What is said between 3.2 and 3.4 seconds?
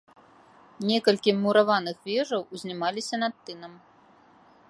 над